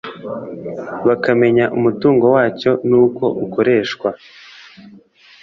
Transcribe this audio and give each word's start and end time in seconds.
bakamenya 1.07 1.65
umutungo 1.77 2.25
wacyo 2.35 2.71
n'uko 2.89 3.25
ukoreshwa. 3.45 4.09